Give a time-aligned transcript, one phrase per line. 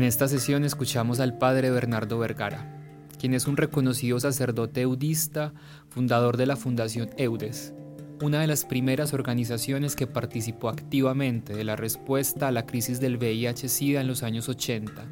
[0.00, 2.74] En esta sesión escuchamos al padre Bernardo Vergara,
[3.18, 5.52] quien es un reconocido sacerdote eudista,
[5.90, 7.74] fundador de la Fundación Eudes,
[8.22, 13.18] una de las primeras organizaciones que participó activamente de la respuesta a la crisis del
[13.18, 15.06] VIH-Sida en los años 80,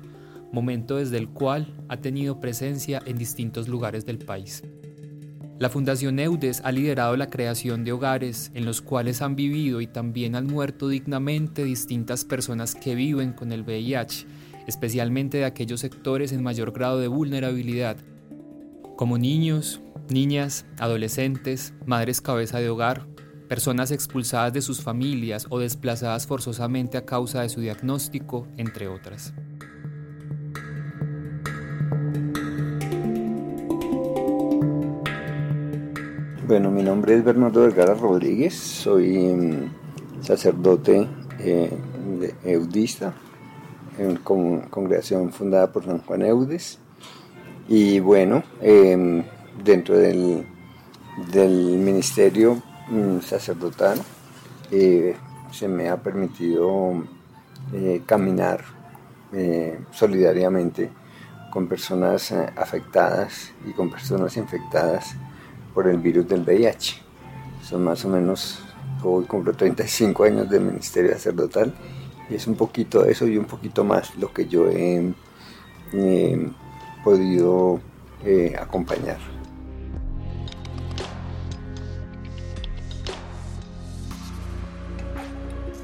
[0.53, 4.62] momento desde el cual ha tenido presencia en distintos lugares del país.
[5.59, 9.87] La Fundación Eudes ha liderado la creación de hogares en los cuales han vivido y
[9.87, 14.38] también han muerto dignamente distintas personas que viven con el VIH
[14.69, 17.97] especialmente de aquellos sectores en mayor grado de vulnerabilidad,
[18.97, 23.07] como niños, niñas, adolescentes, madres cabeza de hogar,
[23.48, 29.33] personas expulsadas de sus familias o desplazadas forzosamente a causa de su diagnóstico, entre otras.
[36.47, 41.75] Bueno, mi nombre es Bernardo Vergara Rodríguez, soy mm, sacerdote eh,
[42.45, 43.14] eudista
[44.23, 46.79] congregación fundada por San Juan Eudes.
[47.69, 49.23] Y bueno, em,
[49.63, 50.47] dentro del,
[51.33, 53.99] del ministerio mm, sacerdotal
[54.71, 55.17] eh,
[55.51, 57.05] se me ha permitido
[57.73, 58.63] eh, caminar
[59.33, 60.91] eh, solidariamente
[61.51, 65.17] con personas afectadas y con personas infectadas
[65.75, 67.03] por el virus del VIH.
[67.63, 68.61] Son más o menos,
[69.03, 71.75] hoy cumplo 35 años de ministerio sacerdotal
[72.31, 75.15] y es un poquito eso y un poquito más lo que yo he
[77.05, 77.81] podido
[78.25, 79.19] eh, acompañar.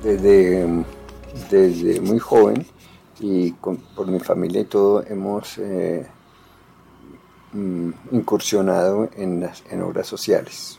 [0.03, 0.85] Desde,
[1.51, 2.67] desde muy joven
[3.21, 6.07] y por mi familia y todo hemos eh,
[7.53, 10.79] mm, incursionado en, las, en obras sociales.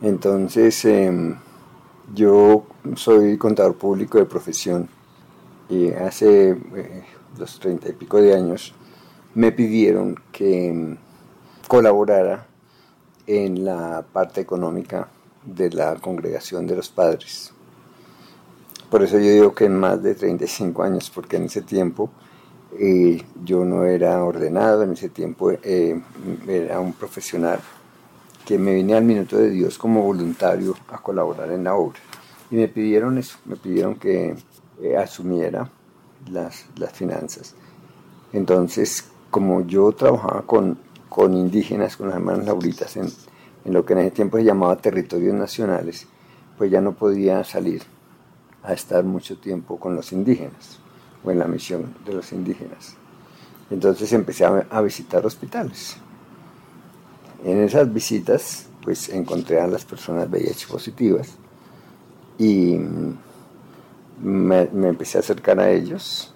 [0.00, 1.36] Entonces, em,
[2.14, 2.64] yo
[2.96, 4.88] soy contador público de profesión
[5.68, 7.04] y hace eh,
[7.38, 8.74] los treinta y pico de años
[9.34, 10.96] me pidieron que mm,
[11.68, 12.46] colaborara
[13.26, 15.08] en la parte económica
[15.44, 17.52] de la congregación de los padres.
[18.90, 22.10] Por eso yo digo que en más de 35 años, porque en ese tiempo
[22.78, 26.00] eh, yo no era ordenado, en ese tiempo eh,
[26.46, 27.60] era un profesional
[28.44, 31.98] que me vine al Minuto de Dios como voluntario a colaborar en la obra.
[32.50, 34.36] Y me pidieron eso, me pidieron que
[34.82, 35.70] eh, asumiera
[36.30, 37.54] las, las, finanzas.
[38.32, 43.08] Entonces, como yo trabajaba con, con indígenas, con las hermanas lauritas, en,
[43.64, 46.06] en lo que en ese tiempo se llamaba territorios nacionales,
[46.58, 47.82] pues ya no podía salir
[48.62, 50.78] a estar mucho tiempo con los indígenas
[51.24, 52.96] o en la misión de los indígenas.
[53.70, 55.96] Entonces empecé a, a visitar hospitales
[57.44, 61.36] en esas visitas, pues encontré a las personas VIH positivas
[62.38, 62.78] y
[64.20, 66.34] me, empecé a acercar a ellos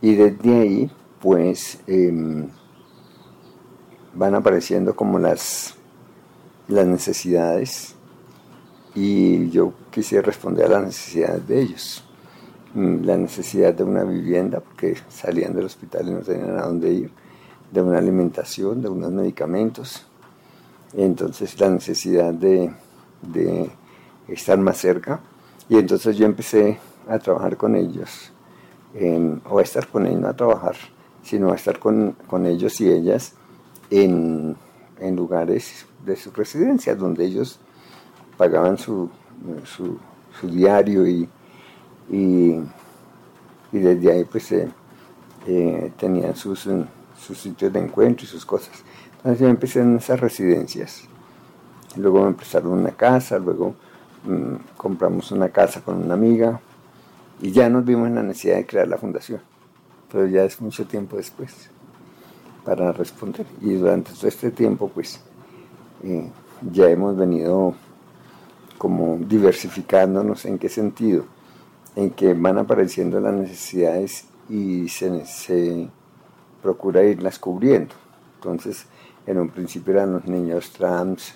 [0.00, 2.48] y desde ahí, pues, em,
[4.14, 5.74] van apareciendo como las,
[6.68, 7.94] las necesidades
[8.94, 12.04] y yo quise responder a las necesidades de ellos.
[12.74, 16.92] Mm, la necesidad de una vivienda, porque salían del hospital y no tenían a dónde
[16.92, 17.10] ir,
[17.70, 20.06] de una alimentación, de unos medicamentos,
[20.94, 22.72] entonces la necesidad de,
[24.28, 25.20] estar más cerca
[25.68, 28.30] y entonces yo empecé a trabajar con ellos,
[29.48, 30.76] o a estar con ellos, no a trabajar,
[31.22, 32.16] sino a estar con,
[32.46, 33.34] ellos y ellas
[33.90, 34.56] en,
[35.00, 37.58] lugares de sus residencias, donde ellos
[38.36, 39.10] pagaban su,
[39.64, 39.98] su,
[40.48, 41.28] diario y,
[42.10, 42.60] y,
[43.72, 44.68] desde ahí pues eh,
[45.46, 46.68] eh, tenían sus,
[47.18, 48.84] sus sitios de encuentro y sus cosas.
[49.24, 51.04] Entonces empecé en esas residencias.
[51.96, 53.76] Luego empezaron una casa, luego
[54.24, 56.60] mm, compramos una casa con una amiga
[57.40, 59.40] y ya nos vimos en la necesidad de crear la fundación.
[60.10, 61.70] Pero ya es mucho tiempo después
[62.64, 63.46] para responder.
[63.60, 65.20] Y durante todo este tiempo, pues,
[66.02, 66.28] eh,
[66.72, 67.74] ya hemos venido
[68.78, 70.44] como diversificándonos.
[70.44, 71.24] ¿En qué sentido?
[71.94, 75.88] En que van apareciendo las necesidades y se, se
[76.62, 77.94] procura irlas cubriendo.
[78.36, 78.86] Entonces,
[79.26, 81.34] en un principio eran los niños trans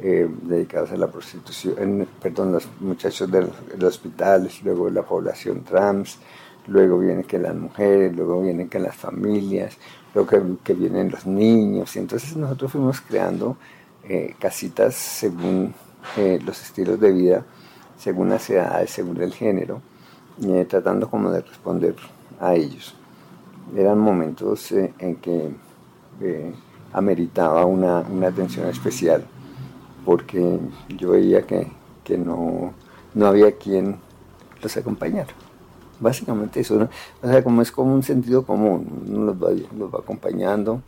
[0.00, 6.18] eh, dedicados a la prostitución, perdón, los muchachos de los hospitales, luego la población trans,
[6.68, 9.76] luego viene que las mujeres, luego vienen que las familias,
[10.14, 11.96] luego que, vienen los niños.
[11.96, 13.56] Y entonces nosotros fuimos creando
[14.04, 15.74] eh, casitas según
[16.16, 17.44] eh, los estilos de vida,
[17.96, 19.82] según las edades, según el género,
[20.38, 21.96] y tratando como de responder
[22.38, 22.94] a ellos.
[23.76, 25.50] Eran momentos en que
[26.92, 29.24] ameritaba una, una atención especial
[30.04, 30.58] porque
[30.96, 31.66] yo veía que,
[32.16, 32.72] no,
[33.12, 33.96] no, había quien
[34.62, 35.28] los acompañara.
[36.00, 36.88] Básicamente eso,
[37.22, 40.80] o sea, como es como un sentido común, uno los va, los va acompañando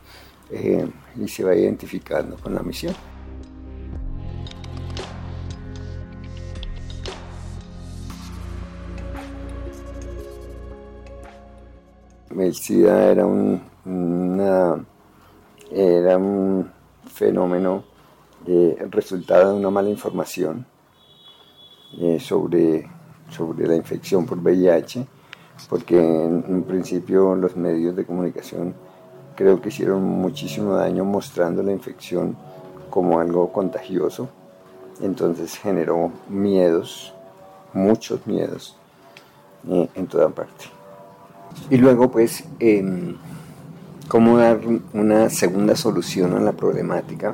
[0.49, 0.89] eh,
[1.19, 2.95] y se va identificando con la misión.
[12.35, 13.61] El SIDA era un,
[15.71, 16.69] era un
[17.05, 17.83] fenómeno
[18.45, 20.65] eh, resultado de una mala información
[21.99, 22.89] eh, sobre,
[23.29, 25.05] sobre la infección por VIH,
[25.69, 28.73] porque en un principio los medios de comunicación
[29.35, 32.35] creo que hicieron muchísimo daño mostrando la infección
[32.89, 34.29] como algo contagioso,
[35.01, 37.13] entonces generó miedos,
[37.73, 38.77] muchos miedos
[39.69, 40.65] eh, en toda parte.
[41.69, 43.15] Y luego pues, em,
[44.11, 44.59] cómo dar
[44.91, 47.33] una segunda solución a la problemática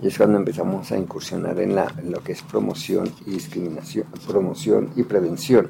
[0.00, 4.88] y es cuando empezamos a incursionar en, la, lo que es promoción y discriminación, promoción
[4.96, 5.68] y prevención.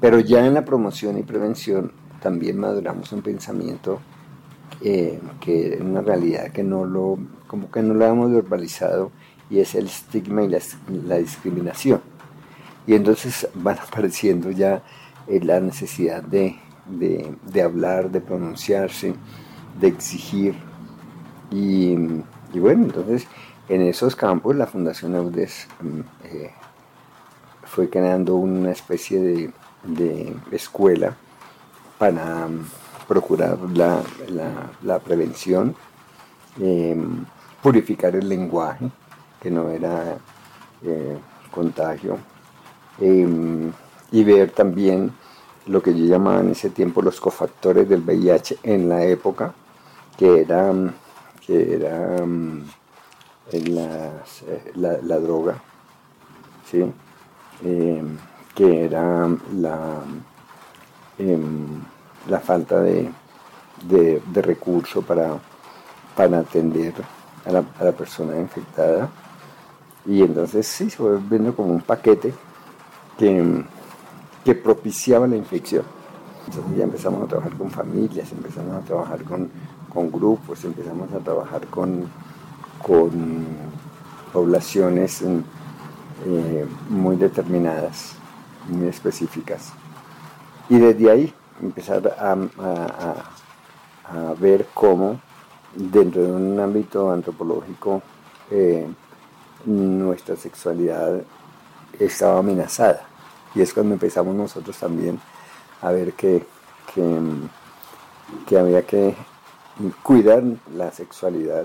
[0.00, 1.92] Pero ya en la promoción y prevención
[2.22, 4.00] también maduramos un pensamiento
[4.80, 9.10] eh, que es una realidad que no lo, como que no lo hemos verbalizado
[9.50, 12.00] y es el estigma y la, discriminación.
[12.86, 14.82] Y entonces van apareciendo ya
[15.26, 16.56] eh, la necesidad de,
[16.86, 19.14] de, de hablar, de pronunciarse,
[19.80, 20.54] de exigir.
[21.50, 21.96] Y
[22.54, 23.26] bueno, entonces
[23.68, 26.50] en esos campos la Fundación Eudes mm, eh,
[27.64, 29.20] fue creando una especie
[29.82, 31.16] de, escuela
[31.98, 32.66] para mm,
[33.08, 35.74] procurar la, prevención,
[36.60, 37.24] em,
[37.62, 38.90] purificar el lenguaje,
[39.40, 40.18] que no era
[40.82, 41.18] eh,
[41.50, 42.18] contagio,
[43.00, 43.72] em,
[44.12, 45.12] y ver también
[45.66, 49.54] lo que yo llamaba en ese tiempo los cofactores del VIH en la época,
[50.16, 50.94] que eran mm,
[51.46, 52.64] que era mm,
[53.52, 55.56] eh, la, droga,
[56.70, 56.84] ¿sí?
[57.62, 58.16] Em,
[58.54, 60.00] que era la,
[61.18, 61.82] em,
[62.28, 63.10] la falta de,
[63.82, 65.38] de, recurso para,
[66.16, 66.94] para atender
[67.44, 69.10] a la, persona infectada.
[70.06, 72.32] Y entonces sí, se fue viendo como un paquete
[73.18, 73.64] que,
[74.44, 75.84] que propiciaba la infección.
[76.46, 79.50] Entonces ya empezamos a trabajar con familias, empezamos a trabajar con,
[79.92, 82.08] con grupos, empezamos a trabajar con,
[82.82, 83.46] con
[84.32, 88.16] poblaciones eh, muy determinadas,
[88.68, 89.72] muy específicas.
[90.68, 92.36] Y desde ahí empezar a,
[94.38, 95.18] ver cómo
[95.74, 98.02] dentro de un ámbito antropológico
[98.50, 98.86] eh,
[99.64, 101.22] nuestra sexualidad
[101.98, 103.13] estaba amenazada.
[103.54, 105.20] Y es cuando empezamos nosotros también
[105.80, 106.44] a ver que,
[108.46, 109.14] que había que
[110.02, 110.42] cuidar
[110.74, 111.64] la sexualidad.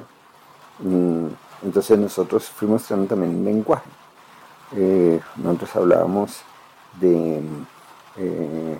[0.79, 1.27] Mm,
[1.63, 3.89] entonces nosotros fuimos mostrando también un lenguaje.
[4.75, 6.41] Eh, nosotros hablábamos
[6.99, 7.41] de,
[8.17, 8.77] eh,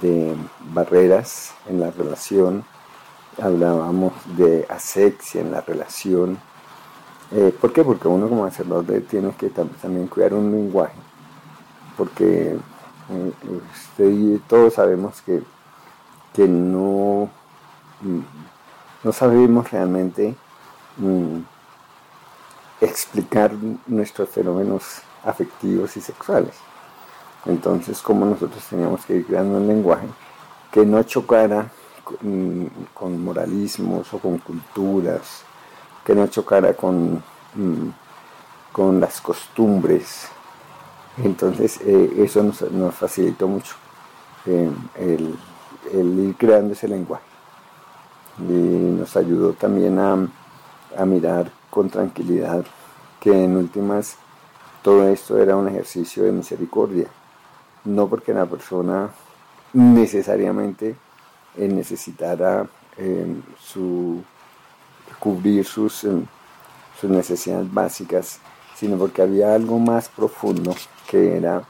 [0.00, 0.36] de
[0.72, 2.64] barreras en la relación,
[3.40, 6.38] hablábamos de asexia en la relación.
[7.32, 7.84] Eh, ¿Por qué?
[7.84, 10.94] Porque uno como sacerdote tiene que también cuidar un lenguaje,
[11.96, 12.56] porque
[14.48, 15.42] todos sabemos que,
[16.32, 17.30] que no
[19.04, 20.34] no sabemos realmente
[20.96, 21.38] mm,
[22.80, 23.52] explicar
[23.86, 26.54] nuestros fenómenos afectivos y sexuales.
[27.46, 30.06] Entonces, como nosotros teníamos que ir creando un lenguaje
[30.72, 31.70] que no chocara
[32.22, 35.42] mm, con, moralismos o con culturas,
[36.04, 37.22] que no chocara con,
[37.54, 37.88] mm,
[38.72, 40.28] con las costumbres.
[41.22, 43.74] Entonces, eh, eso nos, facilitó mucho
[44.46, 47.24] eh, el ir creando ese lenguaje.
[48.38, 50.28] Y nos ayudó también a,
[51.04, 52.64] mirar con tranquilidad
[53.20, 54.16] que en últimas
[54.82, 57.08] todo esto era un ejercicio de misericordia,
[57.84, 59.10] no porque la persona
[59.72, 60.94] necesariamente
[61.56, 62.68] eh, necesitara
[63.58, 64.22] su,
[65.18, 66.06] cubrir sus
[67.02, 68.38] necesidades básicas,
[68.74, 70.74] sino porque había algo más profundo
[71.08, 71.62] que era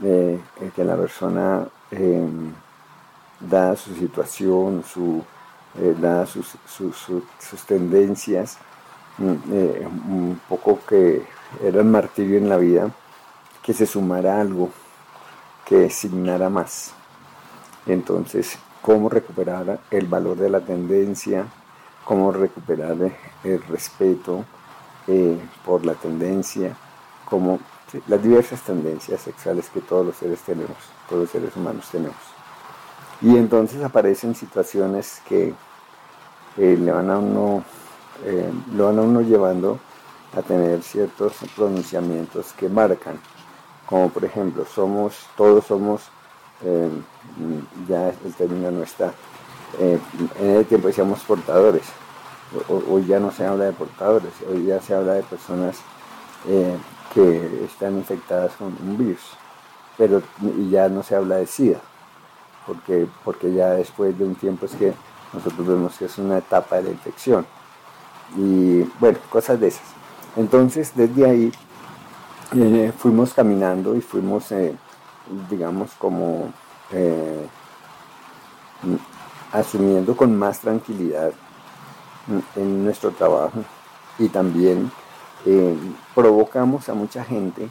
[0.00, 1.66] que la persona,
[3.40, 5.22] dada su situación, su,
[5.78, 5.94] eh,
[6.26, 6.56] sus,
[7.38, 8.58] sus, tendencias,
[9.18, 11.22] mm, eh, un poco que
[11.62, 12.90] eran martirio en la vida,
[13.62, 14.70] que se sumara algo
[15.64, 16.92] que designara más.
[17.86, 21.46] Entonces, cómo recuperar el valor de la tendencia,
[22.04, 22.96] cómo recuperar
[23.44, 24.44] el respeto
[25.08, 26.76] eh, por la tendencia,
[27.28, 27.58] como
[28.06, 30.76] las diversas tendencias sexuales que todos los seres tenemos,
[31.08, 32.16] todos los seres humanos tenemos.
[33.20, 35.54] Y entonces aparecen situaciones que
[36.56, 37.64] eh, le van a uno,
[38.24, 39.78] eh, lo van a uno llevando
[40.36, 43.18] a tener ciertos pronunciamientos que marcan,
[43.86, 46.02] como por ejemplo, somos, todos somos,
[47.88, 49.12] ya el término no está,
[49.78, 50.00] en
[50.38, 51.82] el tiempo decíamos portadores,
[52.68, 55.78] hoy ya no se habla de portadores, hoy ya se habla de personas
[57.14, 59.22] que están infectadas con un virus,
[59.96, 60.22] pero
[60.70, 61.80] ya no se habla de SIDA,
[62.66, 64.92] porque, porque ya después de un tiempo es que
[65.32, 67.46] nosotros vemos que es una etapa de la infección.
[68.36, 69.82] Y bueno, cosas de esas.
[70.36, 71.52] Entonces, desde ahí
[72.54, 74.74] eh, fuimos caminando y fuimos, eh,
[75.50, 76.52] digamos, como
[76.90, 77.46] eh,
[79.52, 81.32] asumiendo con más tranquilidad
[82.56, 83.62] en nuestro trabajo
[84.18, 84.90] y también
[86.14, 87.68] provocamos a mucha gente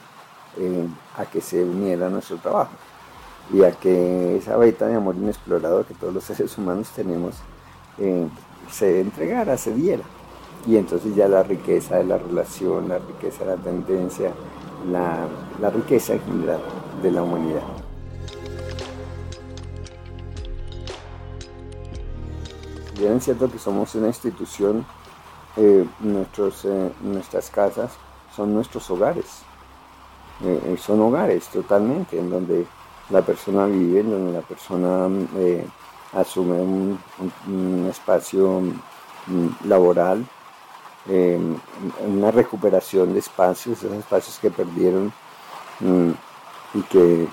[1.17, 2.72] a que se uniera a nuestro trabajo
[3.53, 7.36] y a que esa beta de amor inexplorado que todos los seres humanos tenemos
[8.70, 10.03] se entregara, se diera
[10.67, 14.31] y entonces ya la riqueza de la relación, la riqueza de la tendencia,
[14.91, 16.60] la, riqueza en general
[17.01, 17.62] de la humanidad.
[23.01, 24.86] Bien es cierto que somos una institución,
[25.58, 27.91] eh, nuestros, eh, nuestras casas
[28.36, 29.41] son nuestros hogares,
[30.43, 32.65] eh, son hogares totalmente, en donde
[33.10, 35.10] la persona vive, en donde la persona
[36.13, 38.62] asume un espacio
[39.27, 40.25] mm, laboral,
[42.08, 45.12] una recuperación de espacios, esos espacios que perdieron
[45.79, 46.12] mm,
[46.75, 47.27] y, que,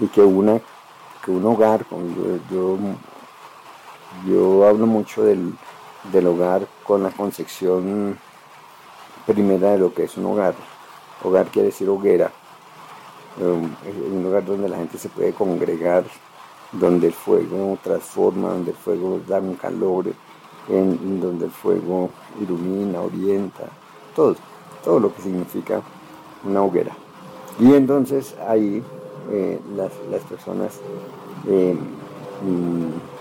[0.00, 0.60] y que, una,
[1.24, 2.78] que un hogar, yo, yo,
[4.66, 5.56] hablo mucho del,
[6.26, 8.18] hogar con la concepción
[9.26, 10.54] primera de lo que es un hogar.
[11.22, 12.30] Hogar quiere decir hoguera,
[13.40, 16.04] un lugar donde la gente se puede congregar,
[16.72, 20.06] donde el fuego transforma, donde el fuego da un calor,
[20.68, 23.64] en, donde el fuego ilumina, orienta,
[24.14, 24.36] todo,
[24.82, 25.82] todo lo que significa
[26.44, 26.92] una hoguera.
[27.58, 28.82] Y entonces ahí
[29.30, 30.80] eh, las, personas,
[31.48, 31.74] eh,
[32.42, 33.13] mm,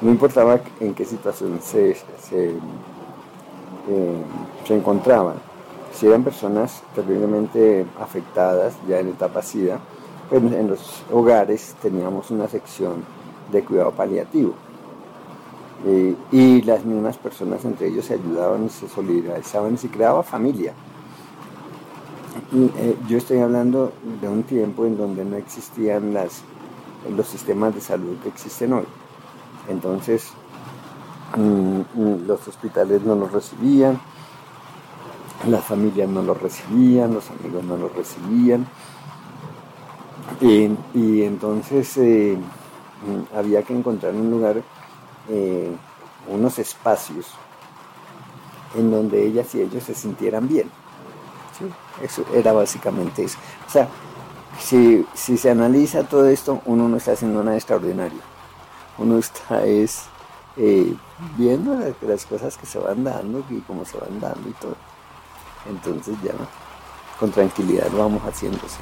[0.00, 4.22] no importaba en qué situación se, se, eh,
[4.66, 5.36] se, encontraban,
[5.92, 9.78] si eran personas terriblemente afectadas ya en etapa SIDA,
[10.28, 13.04] pues en los hogares teníamos una sección
[13.50, 14.54] de cuidado paliativo
[15.84, 20.22] eh, y las mismas personas entre ellos se ayudaban y se solidarizaban y se creaba
[20.22, 20.72] familia.
[22.52, 26.42] Eh, yo estoy hablando de un tiempo en donde no existían las,
[27.14, 28.84] los sistemas de salud que existen hoy.
[29.70, 30.32] Entonces,
[31.36, 34.00] mm, mm, los hospitales no los recibían,
[35.48, 38.66] las familias no los recibían, los amigos no los recibían.
[40.40, 44.62] y entonces eh, mm, había que encontrar un lugar
[45.28, 45.70] eh,
[46.28, 47.26] unos espacios
[48.76, 50.70] en donde ellas y ellos se sintieran bien.
[52.02, 53.38] Eso era básicamente eso.
[53.66, 53.88] O sea,
[54.58, 58.18] si, se analiza todo esto, uno no está haciendo nada extraordinario.
[59.00, 60.02] Uno está es
[60.58, 60.94] eh,
[61.38, 64.76] viendo las, cosas que se van dando y cómo se van dando y todo.
[65.68, 66.32] Entonces ya
[67.18, 68.78] con tranquilidad lo vamos haciéndose.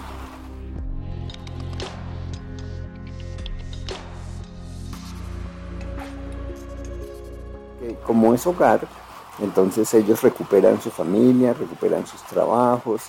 [8.05, 8.81] como es hogar,
[9.39, 13.03] entonces ellos recuperan su familia, recuperan sus trabajos,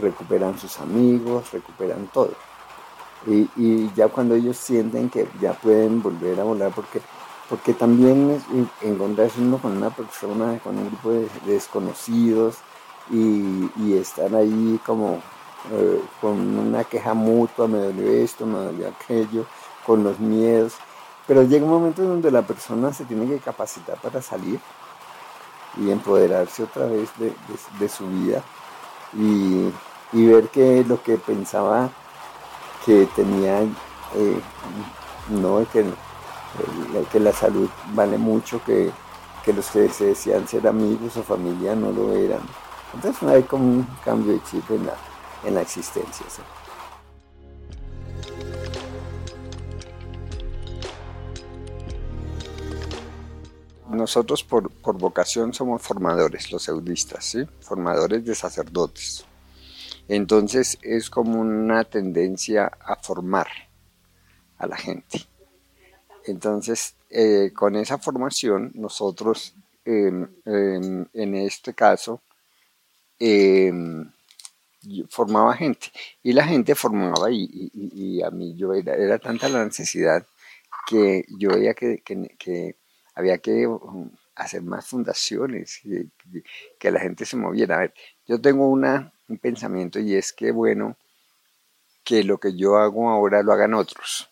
[0.00, 2.32] recuperan sus amigos, recuperan todo.
[3.26, 7.00] Y, ya cuando ellos sienten que ya pueden volver a volar, porque,
[7.48, 8.42] porque también
[8.80, 12.56] encontrarse uno con una persona, con un grupo de, desconocidos
[13.10, 15.20] y, y, estar ahí como
[15.70, 19.46] eh, con una queja mutua, me dolió esto, me dolió aquello,
[19.86, 20.74] con los miedos.
[21.26, 24.58] Pero llega un momento en donde la persona se tiene que capacitar para salir
[25.78, 27.08] y empoderarse otra vez
[27.78, 28.42] de, su vida
[29.14, 29.70] y,
[30.12, 31.90] ver que lo que pensaba
[32.84, 34.40] que tenía, eh,
[35.30, 35.84] no, que,
[37.10, 38.90] que la salud vale mucho, que,
[39.46, 42.42] los que se decían ser amigos o familia no lo eran.
[42.94, 44.94] Entonces hay como un cambio de chip en la,
[45.44, 46.26] en la existencia.
[53.92, 57.46] nosotros por, vocación somos formadores, los eudistas, ¿sí?
[57.60, 59.24] formadores de sacerdotes.
[60.08, 63.48] Entonces es como una tendencia a formar
[64.58, 65.26] a la gente.
[66.24, 69.54] Entonces, eh, con esa formación, nosotros,
[69.84, 72.22] em, em, en este caso,
[73.18, 74.10] em,
[75.08, 75.88] formaba gente.
[76.22, 80.26] Y la gente formaba, y, a mí yo era, tanta la necesidad
[80.86, 82.76] que yo veía que,
[83.14, 86.06] había que um, hacer más fundaciones, que,
[86.78, 87.76] que la gente se moviera.
[87.76, 87.94] A ver,
[88.26, 90.96] yo tengo una, un pensamiento y es que, bueno,
[92.04, 94.30] que lo que yo hago ahora lo hagan otros,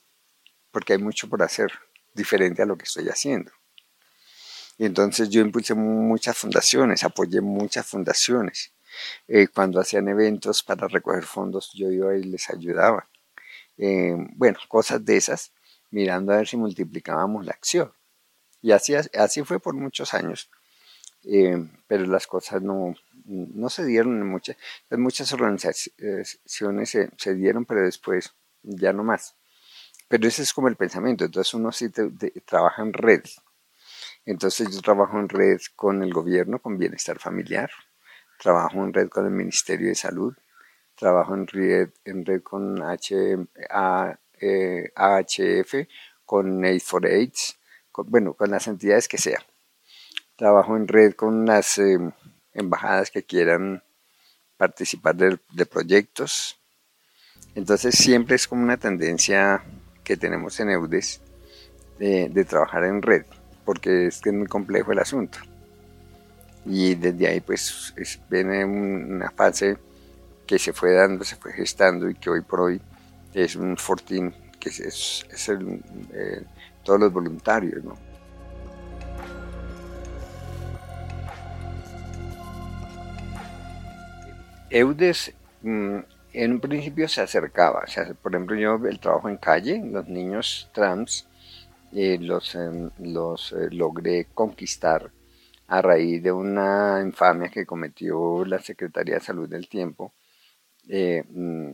[0.70, 1.70] porque hay mucho por hacer
[2.14, 3.52] diferente a lo que estoy haciendo.
[4.78, 8.72] Y entonces yo impulsé muchas fundaciones, apoyé muchas fundaciones.
[9.28, 13.08] Eh, cuando hacían eventos para recoger fondos, yo iba y les ayudaba.
[13.76, 15.52] Eh, bueno, cosas de esas,
[15.90, 17.92] mirando a ver si multiplicábamos la acción.
[18.62, 20.50] Y así, así fue por muchos años.
[21.24, 22.94] Eh, pero las cosas no,
[23.30, 24.56] no se dieron en muchas,
[24.90, 29.36] muchas organizaciones se, se, dieron, pero después ya no más.
[30.08, 31.88] Pero ese es como el pensamiento, entonces uno sí
[32.44, 33.22] trabaja en red.
[34.26, 37.70] Entonces yo trabajo en red con el gobierno, con bienestar familiar,
[38.38, 40.34] trabajo en red con el Ministerio de Salud,
[40.96, 43.36] trabajo en red, en red con H,
[43.70, 45.88] AHF, eh,
[46.24, 47.58] con Aid for AIDS,
[48.06, 49.42] bueno, con las entidades que sean.
[50.36, 51.98] Trabajo en red con las eh,
[52.54, 53.82] embajadas que quieran
[54.56, 56.58] participar de, proyectos.
[57.54, 59.62] Entonces siempre es como una tendencia
[60.04, 61.20] que tenemos en EUDES
[61.98, 63.24] de, trabajar en red,
[63.64, 65.38] porque es que es muy complejo el asunto.
[66.66, 67.94] Y desde ahí pues
[68.28, 69.78] viene una fase
[70.46, 72.80] que se fue dando, se fue gestando y que hoy por hoy
[73.32, 75.24] es un fortín, que es,
[76.12, 76.44] eh,
[76.84, 78.09] todos los voluntarios, ¿no?
[84.70, 85.98] Eudes mm,
[86.32, 87.84] en un principio se acercaba,
[88.22, 91.26] por ejemplo yo el trabajo en calle, los niños trans,
[91.92, 95.10] eh, los, em, los eh, logré conquistar
[95.66, 100.12] a raíz de una infamia que cometió la Secretaría de Salud del tiempo,
[100.88, 101.72] eh, mm,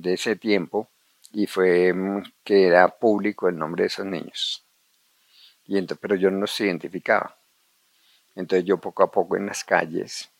[0.00, 0.88] de ese tiempo,
[1.32, 4.64] y fue mm, que era público el nombre de esos niños.
[5.66, 7.36] Y entonces, pero yo no los identificaba.
[8.34, 10.33] Entonces yo poco a poco en las calles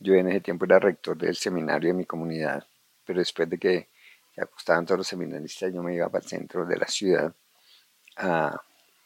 [0.00, 2.66] yo en ese tiempo era rector del seminario de mi comunidad,
[3.04, 3.88] pero después de que
[4.34, 7.34] se acostaban todos los seminaristas, yo me iba para el centro de la ciudad
[8.16, 8.60] a,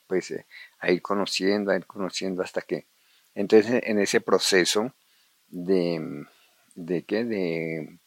[0.06, 0.46] pues, eh,
[0.78, 2.86] a ir conociendo, a ir conociendo hasta que...
[3.34, 4.94] Entonces, en ese proceso
[5.48, 6.24] de,
[6.76, 7.24] de, ¿qué?
[7.24, 7.98] de,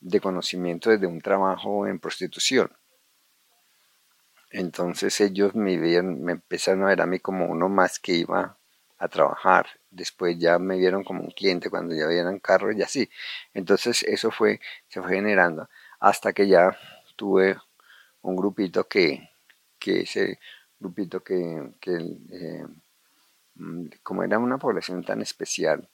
[0.00, 2.72] de conocimiento desde un trabajo en prostitución,
[4.50, 8.56] entonces ellos me, me empezaron a ver a mí como uno más que iba
[8.98, 9.66] a trabajar.
[9.94, 13.08] Después ya me vieron como un cliente cuando ya vieron carro y así.
[13.52, 15.68] Entonces eso fue, se fue generando
[16.00, 16.76] hasta que ya
[17.16, 17.56] tuve
[18.22, 19.30] un grupito que,
[19.78, 20.40] que ese
[20.80, 22.66] grupito que, que eh,
[23.54, 25.88] mm, como era una población tan especial,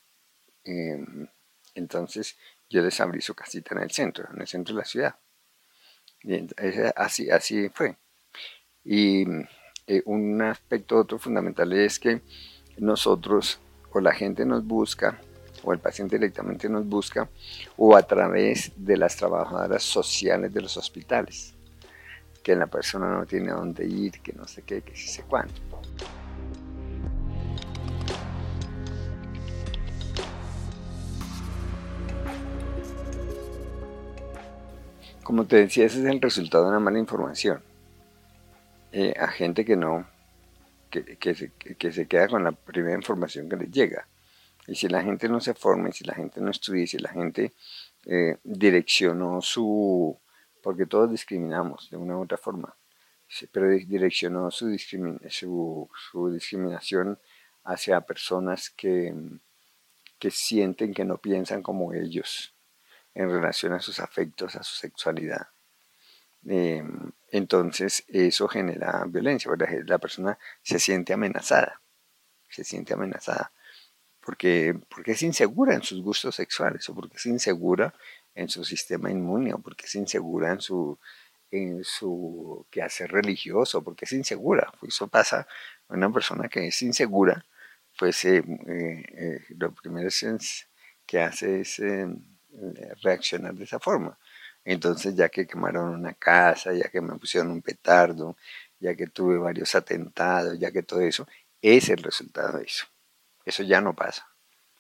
[0.65, 1.29] em,
[1.75, 2.37] entonces
[2.69, 5.17] yo les abrí su casita en el centro, en el centro de la ciudad.
[6.23, 6.49] Y
[6.97, 7.97] así, así fue.
[8.85, 9.25] Y
[9.87, 12.23] eh, un aspecto otro fundamental es que
[12.79, 13.61] nosotros
[13.93, 15.19] o la gente nos busca
[15.63, 17.29] o el paciente directamente nos busca
[17.77, 21.55] o a través de las trabajadoras sociales de los hospitales,
[22.43, 25.25] que la persona no tiene a dónde ir, que no sé qué, que sí sé
[25.29, 25.61] cuánto.
[35.23, 37.63] Como te decía, ese es el resultado de una mala información.
[38.91, 40.05] Eh, a gente que no
[40.91, 44.07] que, se, queda con la primera información que les llega.
[44.67, 46.99] Y si la gente no se forma, y si la gente no estudia, y si
[46.99, 47.53] la gente
[48.07, 50.19] eh, direccionó su...
[50.63, 52.75] porque todos discriminamos de una u otra forma,
[53.53, 57.19] pero direccionó su, su, discriminación
[57.65, 59.15] hacia personas que,
[60.19, 62.55] que sienten que no piensan como ellos
[63.15, 65.49] en relación a sus afectos, a su sexualidad.
[66.47, 69.51] Em, entonces eso genera violencia,
[69.87, 71.81] la persona se siente amenazada,
[72.49, 73.53] se siente amenazada
[74.21, 77.93] porque, porque es insegura en sus gustos sexuales, o porque es insegura
[78.35, 80.99] en su sistema inmune, o porque es insegura en su,
[81.51, 84.73] en su quehacer religioso, porque es insegura.
[84.87, 85.49] Eso pasa
[85.89, 87.45] a una persona que es insegura,
[87.99, 90.09] pues eh, eh, eh, lo primero
[91.07, 91.83] que hace es
[93.03, 94.17] reaccionar de esa forma.
[94.65, 98.37] Entonces, ya que quemaron una casa, ya que me pusieron un petardo,
[98.79, 101.27] ya que tuve varios atentados, ya que todo eso,
[101.63, 102.87] es el resultado de eso.
[103.45, 104.27] Eso ya no pasa,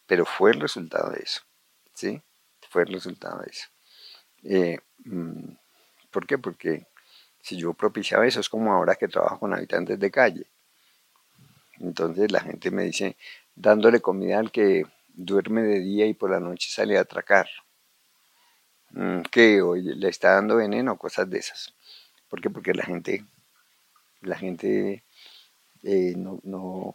[0.06, 1.42] pero fue el resultado de eso.
[1.94, 2.22] ¿Sí?
[2.70, 3.68] Fue el resultado de eso.
[4.44, 5.52] Eh, mm,
[6.10, 6.38] ¿Por qué?
[6.38, 6.86] Porque
[7.42, 10.46] Si yo propiciaba eso, es como ahora que trabajo con habitantes de calle.
[11.80, 13.16] Entonces la gente me dice,
[13.54, 17.48] dándole comida al que duerme de día y por la noche sale a atracar.
[18.92, 21.72] Mm, que hoy le está dando veneno, cosas de esas.
[22.28, 22.50] ¿Por qué?
[22.50, 23.24] Porque la gente,
[24.20, 25.04] la gente
[25.82, 26.94] eh, no,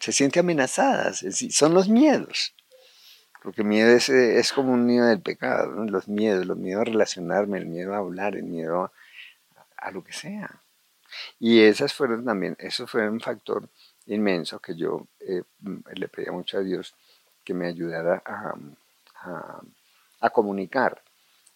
[0.00, 2.54] se siente amenazada, son los miedos.
[3.42, 7.58] Porque miedo es, es como un miedo del pecado, los miedos, los miedos a relacionarme,
[7.58, 8.90] el miedo a hablar, el miedo
[9.76, 10.62] a, lo que sea.
[11.38, 13.68] Y esas fueron también, eso fue un factor
[14.06, 15.42] inmenso que yo eh,
[15.94, 16.94] le pedía mucho a Dios
[17.44, 18.54] que me ayudara a,
[20.30, 21.00] comunicar.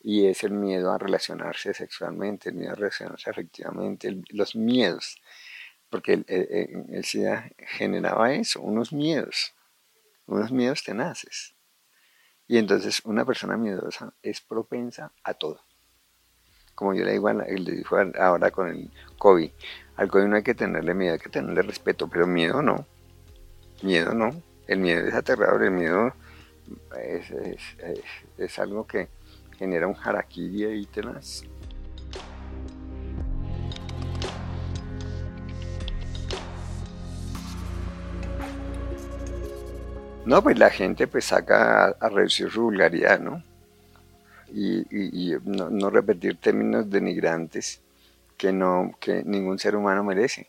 [0.02, 5.20] Y es el miedo a relacionarse sexualmente, el miedo a relacionarse afectivamente, los miedos.
[5.90, 7.04] Porque el, el,
[7.58, 9.54] generaba eso, unos miedos,
[10.26, 11.54] unos miedos tenaces.
[12.46, 15.60] Y entonces una persona miedosa es propensa a todo.
[16.74, 19.50] Como yo le digo, le dijo ahora con el COVID,
[19.96, 22.86] al COVID no hay que tenerle miedo, hay que tenerle respeto, pero miedo no.
[23.82, 24.30] Miedo no.
[24.66, 26.14] El miedo es aterrador, el miedo
[28.38, 29.08] es, algo que
[29.60, 31.42] genera un harakiri y tenaz.
[40.24, 43.42] No, pues la gente pues saca a, reducir su vulgaridad, ¿no?
[44.48, 47.82] Y, no, repetir términos denigrantes
[48.38, 50.48] que, no, que ningún ser humano merece.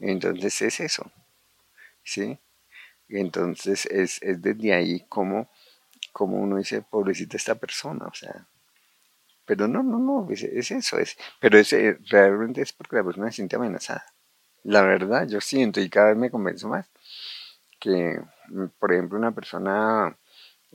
[0.00, 1.10] Entonces es eso,
[2.02, 2.38] ¿sí?
[3.08, 5.48] entonces es, desde ahí como,
[6.16, 8.48] como uno dice, pobrecita esta persona, o sea.
[9.44, 11.18] Pero no, no, no, es, eso, es.
[11.38, 14.02] Pero eh, realmente es porque la persona se siente amenazada.
[14.62, 16.88] La verdad, yo siento y cada vez me convenzo más
[17.78, 18.18] que,
[18.78, 20.16] por ejemplo, una persona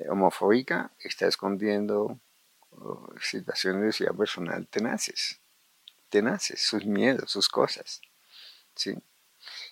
[0.07, 2.19] homofóbica está escondiendo
[3.19, 5.39] situaciones de vida personal tenaces,
[6.09, 7.99] tenaces, sus miedos, sus cosas,
[8.75, 8.93] ¿sí?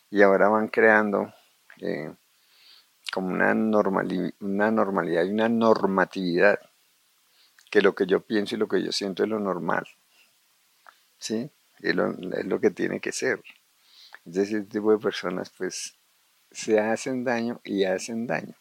[0.09, 1.31] Y ahora van creando
[1.79, 2.11] eh,
[3.11, 6.59] como una, una normalidad y una normatividad,
[7.69, 9.87] que lo que yo pienso y lo que yo siento es lo normal,
[11.17, 11.49] ¿sí?
[11.81, 13.41] Es lo, es lo que tiene que ser.
[14.25, 15.95] Entonces, ese tipo de personas, pues,
[16.51, 18.55] se hacen daño y hacen daño.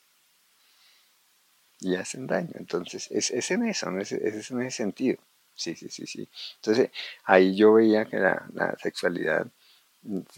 [1.80, 2.52] Y hacen daño.
[2.54, 5.18] Entonces, es, es en eso, es, es, en ese sentido.
[5.54, 6.28] Sí, sí, sí, sí.
[6.56, 6.90] Entonces,
[7.24, 9.50] ahí yo veía que la, sexualidad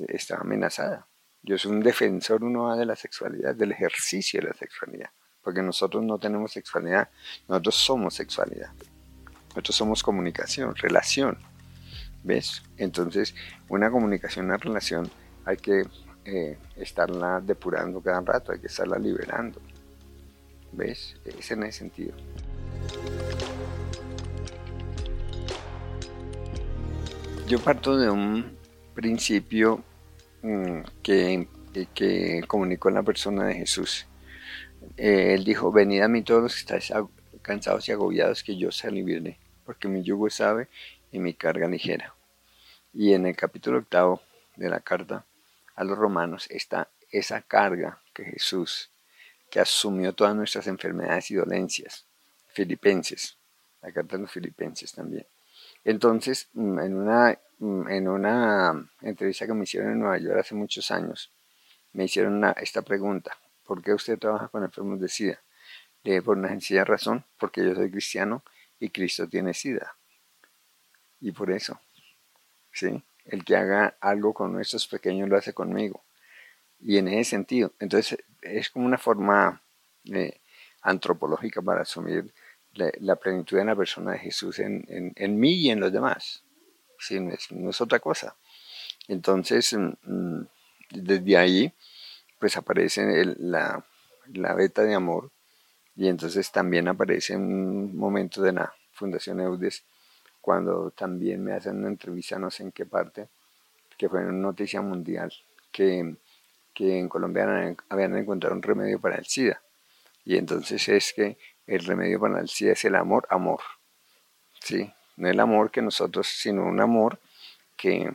[0.09, 1.07] estaba amenazada.
[1.43, 5.11] Yo soy un defensor uno de la sexualidad, del ejercicio de la sexualidad,
[5.43, 7.09] porque nosotros no tenemos sexualidad,
[7.49, 8.71] nosotros somos sexualidad.
[9.49, 11.39] Nosotros somos comunicación, relación.
[12.23, 12.63] ¿Ves?
[12.77, 13.35] Entonces,
[13.69, 15.11] una comunicación, una relación,
[15.47, 15.87] hay que
[16.27, 19.61] eh, estarla depurando cada rato, hay que estarla liberando.
[20.73, 21.17] ¿Ves?
[21.25, 22.15] Es en ese sentido.
[27.49, 28.57] Yo parto de un
[28.95, 29.83] principio
[31.03, 31.49] que,
[31.95, 34.07] que comunicó la persona de Jesús.
[34.97, 36.93] Eh, él dijo, venid a mí todos los que estáis
[37.43, 40.69] cansados y agobiados, que yo os aliviaré, porque mi yugo es suave
[41.13, 42.15] y mi carga ligera.
[42.93, 44.23] Y en el capítulo octavo
[44.57, 45.25] de la carta
[45.75, 48.91] a los romanos está esa carga que Jesús,
[49.51, 52.07] que asumió todas nuestras enfermedades y dolencias,
[52.49, 53.37] filipenses,
[53.83, 55.27] la carta de los filipenses también.
[55.85, 60.55] Entonces, mm, en una Mm, en una entrevista que me hicieron en Nueva York hace
[60.55, 61.31] muchos años,
[61.93, 65.43] me hicieron esta pregunta, ¿por qué usted trabaja con enfermos de SIDA?
[66.03, 68.43] Le por una sencilla razón, porque yo soy cristiano
[68.79, 69.95] y Cristo tiene SIDA.
[71.21, 71.79] Y por eso,
[72.73, 73.03] ¿sí?
[73.27, 76.03] El que haga algo con nuestros pequeños lo hace conmigo.
[76.79, 79.61] Y en ese sentido, entonces es como una forma
[80.07, 80.41] eh,
[80.81, 82.33] antropológica para asumir
[82.75, 86.45] la, plenitud de la persona de Jesús en, en mí y en los demás
[87.11, 88.37] no es, otra cosa.
[89.09, 90.49] Entonces, mm, mm,
[90.91, 91.73] desde ahí,
[92.39, 93.85] pues aparece la,
[94.33, 95.31] la beta de amor
[95.97, 99.85] y entonces también aparece un momento de la Fundación Eudes
[100.41, 103.29] cuando también me hacen una entrevista, no sé en qué parte,
[103.97, 105.33] que fue una noticia mundial,
[105.71, 106.17] que,
[106.73, 109.61] que en Colombia habían encontrado un remedio para el SIDA.
[110.25, 113.61] Y entonces es que el remedio para el SIDA es el amor, amor.
[114.61, 114.93] ¿sí?
[115.21, 117.19] no el amor que nosotros, sino un amor
[117.77, 118.11] que,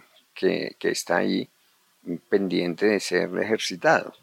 [0.82, 1.50] está ahí
[2.30, 4.14] pendiente de ser ejercitado.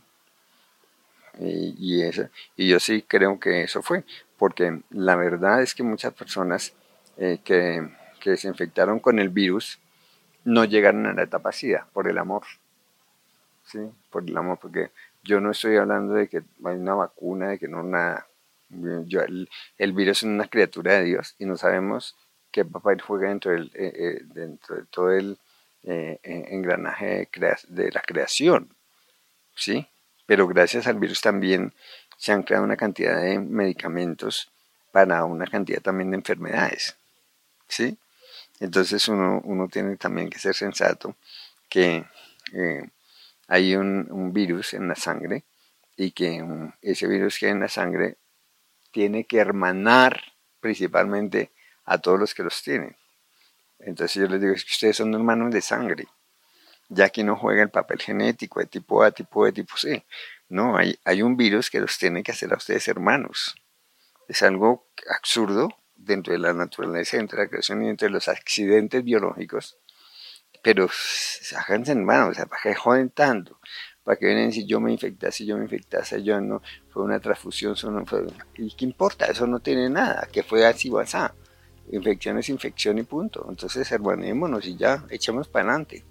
[1.39, 4.05] Y, eso, y yo sí creo que eso fue,
[4.37, 6.75] porque la verdad es que muchas personas
[7.17, 7.89] eh, que,
[8.21, 9.79] que, se infectaron con el virus
[10.45, 12.43] no llegaron a la etapa SIDA por el amor.
[13.65, 13.79] ¿Sí?
[14.11, 14.91] Por el amor, porque
[15.23, 18.27] yo no estoy hablando de que hay una vacuna, de que no nada.
[19.07, 22.17] Yo, el, virus es una criatura de Dios y no sabemos
[22.51, 25.39] qué papel juega dentro, del, eh, eh, dentro de todo el
[25.85, 27.29] engranaje
[27.69, 28.75] de, la creación,
[29.55, 29.89] ¿sí?
[30.27, 31.75] Pero gracias al virus también
[32.17, 34.49] se han creado una cantidad de medicamentos
[34.93, 36.97] para una cantidad también de enfermedades,
[37.67, 37.99] ¿sí?
[38.61, 41.17] Entonces uno, tiene también que ser sensato
[41.69, 42.05] que
[43.49, 45.43] hay un, virus en la sangre
[45.97, 46.43] y que
[46.81, 48.17] ese virus que en la sangre
[48.93, 50.21] tiene que hermanar
[50.61, 51.51] principalmente
[51.85, 52.97] a todos los que los tienen.
[53.81, 56.07] Entonces yo les digo, es que ustedes son hermanos de sangre,
[56.89, 60.07] ya que no juega el papel genético de tipo A, tipo B, tipo C.
[60.49, 63.57] No, hay, hay un virus que los tiene que hacer a ustedes hermanos.
[64.29, 69.03] Es algo absurdo dentro de la naturaleza, dentro de la creación y entre los accidentes
[69.03, 69.79] biológicos.
[70.63, 70.89] Pero
[71.57, 73.59] háganse hermanos, o sea, ¿para qué tanto?
[74.05, 76.61] ¿Para que vienen si yo me infectase, yo me infectase, yo no?
[76.91, 78.27] Fue una transfusión, no fue...
[78.57, 79.27] ¿Y qué importa?
[79.27, 81.17] Eso no tiene nada, que fue así o así.
[81.93, 83.47] Infección es infección y punto.
[83.49, 86.05] Entonces hermanémonos y ya, echamos para adelante.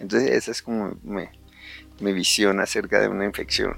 [0.00, 0.96] Entonces esa es como
[2.00, 3.76] mi visión acerca de una infección.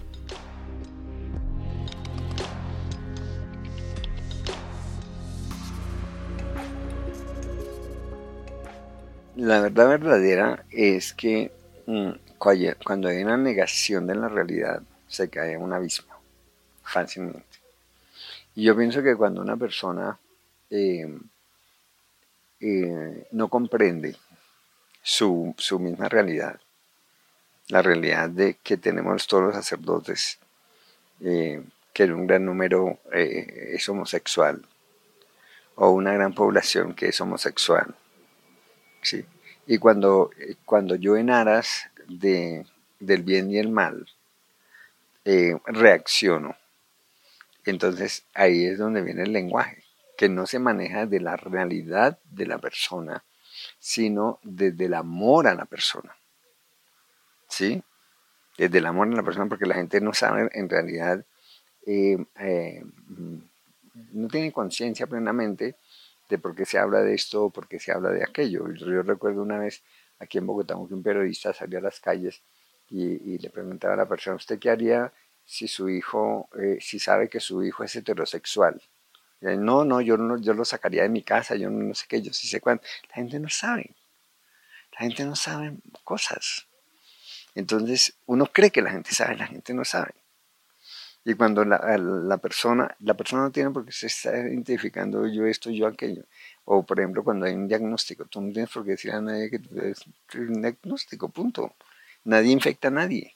[9.40, 11.50] La verdad verdadera es que
[11.86, 16.14] mm, cuando hay una negación de la realidad, se cae en un abismo
[16.82, 17.44] fácilmente.
[18.54, 20.18] Y yo pienso que cuando una persona
[20.70, 21.18] eh,
[22.60, 24.16] eh, no comprende
[25.02, 26.58] su, misma realidad,
[27.68, 30.38] la realidad de que tenemos todos los sacerdotes,
[31.20, 34.64] eh, que un gran número es homosexual,
[35.74, 37.94] o una gran población que es homosexual,
[39.02, 39.26] ¿sí?
[39.66, 40.30] Y cuando,
[40.64, 42.66] cuando yo en aras de,
[42.98, 44.06] del bien y el mal
[45.24, 46.56] eh, reacciono,
[47.64, 49.84] entonces ahí es donde viene el lenguaje,
[50.16, 53.22] que no se maneja de la realidad de la persona,
[53.78, 56.16] sino desde el amor a la persona.
[57.48, 57.82] ¿Sí?
[58.56, 61.24] Desde el amor a la persona, porque la gente no sabe en realidad,
[61.86, 62.82] eh, eh,
[64.12, 65.76] no tiene conciencia plenamente
[66.28, 68.72] de por qué se habla de esto o por qué se habla de aquello.
[68.72, 69.82] Yo recuerdo una vez
[70.20, 72.42] aquí en Bogotá un periodista salió a las calles
[72.90, 75.12] y, le preguntaba a la persona, ¿usted qué haría
[75.44, 78.80] si su hijo, eh, si sabe que su hijo es heterosexual?
[79.40, 82.32] no, no, yo no, yo lo sacaría de mi casa, yo no, sé qué, yo
[82.32, 82.84] sí sé cuánto.
[83.08, 83.94] La gente no sabe.
[84.92, 86.66] La gente no sabe cosas.
[87.54, 90.12] Entonces, uno cree que la gente sabe, la gente no sabe.
[91.24, 95.70] Y cuando la, persona, la persona no tiene por qué se está identificando yo esto,
[95.70, 96.24] yo aquello.
[96.72, 99.50] O por ejemplo, cuando hay un diagnóstico, tú no tienes por qué decir a nadie
[99.50, 100.04] que eres
[100.34, 101.74] un diagnóstico, punto.
[102.22, 103.34] Nadie infecta a nadie.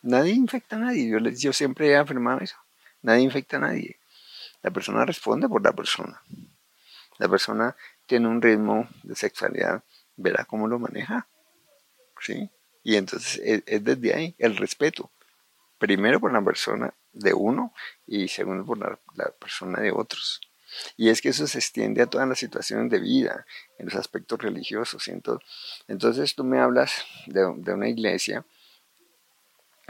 [0.00, 1.06] Nadie infecta a nadie.
[1.10, 2.56] Yo, yo siempre he afirmado eso.
[3.02, 3.98] Nadie infecta a nadie.
[4.62, 6.22] La persona responde por la persona.
[7.18, 9.82] La persona tiene un ritmo de sexualidad,
[10.16, 11.26] verá cómo lo maneja.
[12.20, 12.48] ¿Sí?
[12.84, 15.10] Y entonces es, es desde ahí el respeto.
[15.76, 17.74] Primero por la persona de uno
[18.06, 18.98] y segundo por la,
[19.38, 20.40] persona de otros.
[20.96, 23.46] Y es que eso se extiende a todas las situaciones de vida,
[23.78, 25.08] en los aspectos religiosos.
[25.08, 25.48] Entonces,
[25.88, 28.44] entonces tú me hablas de, una iglesia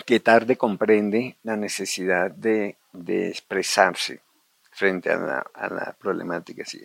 [0.07, 4.21] que tarde comprende la necesidad de, expresarse
[4.71, 6.65] frente a la, problemática.
[6.65, 6.83] ¿sí?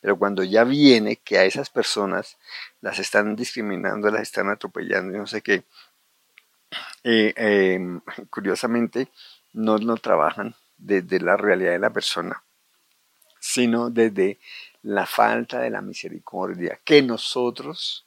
[0.00, 2.36] Pero cuando ya viene que a esas personas
[2.80, 5.64] las están discriminando, las están atropellando, no sé qué,
[7.02, 9.08] eh, em, curiosamente,
[9.52, 12.42] no lo trabajan desde la realidad de la persona,
[13.40, 14.38] sino desde
[14.82, 18.06] la falta de la misericordia que nosotros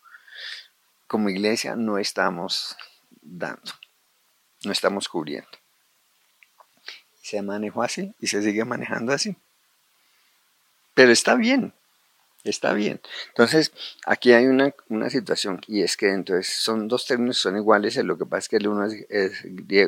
[1.07, 2.75] como iglesia no estamos
[3.21, 3.71] dando,
[4.63, 5.49] no estamos cubriendo.
[7.21, 9.35] Se manejó así y se sigue manejando así.
[10.93, 11.73] Pero está bien,
[12.43, 12.99] está bien.
[13.29, 13.71] Entonces,
[14.05, 14.73] aquí hay una,
[15.09, 18.57] situación y es que entonces son dos términos son iguales, lo que pasa es que
[18.57, 19.31] el uno es, eh,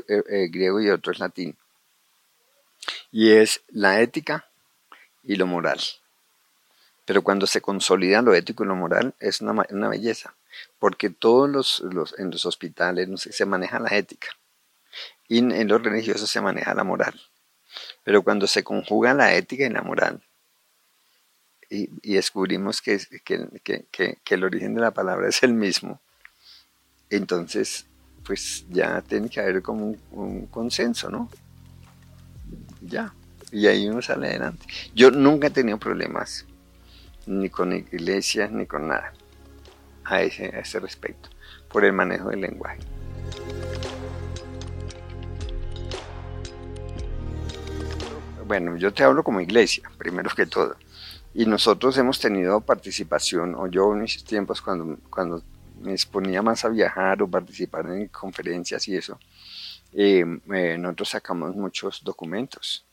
[0.07, 1.57] eh, griego, y otro es latín.
[3.11, 4.47] Y es la ética
[5.25, 5.79] y lo moral.
[7.05, 10.35] Pero cuando se consolida lo ético y lo moral es una, una belleza,
[10.79, 14.29] porque todos los, los, en los hospitales no sé, se maneja la ética
[15.27, 17.19] y en los religiosos se maneja la moral.
[18.03, 20.21] Pero cuando se conjuga la ética y la moral,
[21.69, 22.99] y, descubrimos que,
[24.29, 25.99] el origen de la palabra es el mismo,
[27.09, 27.85] entonces
[28.23, 31.29] pues ya tiene que haber como un, consenso, ¿no?
[32.81, 33.13] Ya,
[33.55, 34.65] y ahí uno sale adelante.
[34.93, 36.45] Yo nunca he tenido problemas,
[37.25, 39.13] ni con iglesias, ni con nada,
[40.03, 41.29] a ese, a ese respecto,
[41.69, 42.79] por el manejo del lenguaje.
[48.45, 50.75] Bueno, yo te hablo como iglesia, primero que todo.
[51.33, 55.41] Y nosotros hemos tenido participación, o yo en mis tiempos cuando, cuando
[55.81, 59.17] me exponía más a viajar o participar en conferencias y eso,
[59.93, 62.85] eh, eh, nosotros sacamos muchos documentos.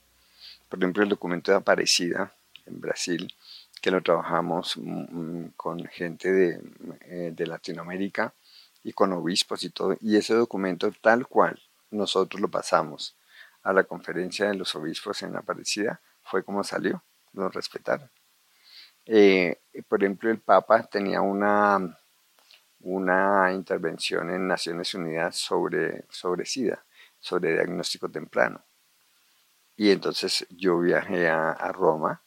[0.73, 2.33] Por ejemplo, el documento de Aparecida
[2.65, 3.31] en Brasil,
[3.83, 6.63] que lo trabajamos mm, con gente de,
[7.03, 8.33] eh, de Latinoamérica
[8.83, 9.99] y con obispos y todo.
[10.01, 13.15] Y ese documento tal cual nosotros lo pasamos
[13.63, 17.03] a la conferencia de los obispos en Aparecida, fue como salió,
[17.35, 18.09] nos respetaron.
[19.05, 21.99] Eh, por ejemplo, el Papa tenía una,
[22.81, 26.83] una intervención en Naciones Unidas sobre, sobre SIDA,
[27.21, 28.65] sobre diagnóstico temprano.
[29.77, 32.23] Y entonces yo viajé a, Roma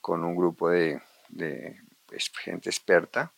[0.00, 3.32] con un grupo de, de pues, gente experta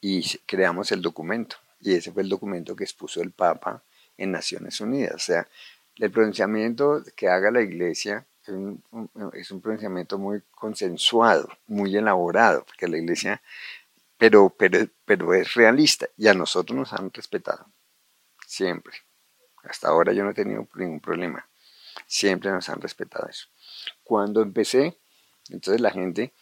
[0.00, 1.56] y creamos el documento.
[1.80, 3.82] Y ese fue el documento que expuso el Papa
[4.16, 5.14] en Naciones Unidas.
[5.14, 5.48] O sea,
[5.96, 8.26] el pronunciamiento que haga la Iglesia
[9.38, 13.42] es un, pronunciamiento muy consensuado, muy elaborado, porque la iglesia,
[14.16, 17.66] pero, pero, pero es realista y a nosotros nos han respetado,
[18.46, 18.94] siempre.
[19.62, 21.46] Hasta ahora yo no he tenido ningún problema,
[22.10, 23.46] siempre nos han respetado eso.
[24.02, 24.98] Cuando empecé,
[25.48, 26.34] entonces la gente,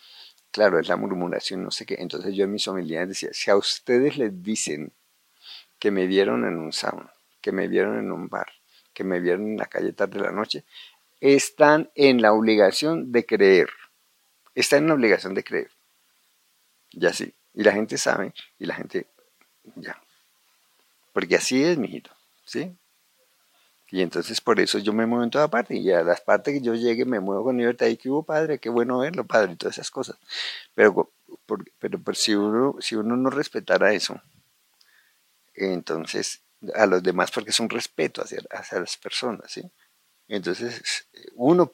[0.50, 3.56] claro, es la murmuración, no sé qué, entonces yo en mis homilías decía, si a
[3.56, 4.94] ustedes les dicen
[5.78, 8.50] que me vieron en un sauna, que me vieron en un bar,
[8.94, 10.64] que me vieron en la calle tarde de la noche,
[11.20, 13.68] están en la obligación de creer.
[14.54, 15.70] Están en la obligación de creer.
[16.92, 17.34] Ya sí.
[17.52, 19.06] Y la gente sabe, y la gente,
[19.76, 20.00] ya.
[21.12, 22.10] Porque así es, mijito.
[22.44, 22.74] ¿Sí?
[23.90, 25.76] Y entonces por eso yo me muevo en toda parte.
[25.76, 27.86] Y a las partes que yo llegue me muevo con libertad.
[27.86, 30.16] Y que hubo padre, qué bueno verlo, padre, y todas esas cosas.
[30.74, 31.10] Pero,
[31.78, 34.20] pero, si, uno, si uno no respetara eso,
[35.54, 36.42] entonces
[36.74, 39.62] a los demás, porque es un respeto hacia, hacia las personas, ¿sí?
[40.28, 41.72] Entonces, uno,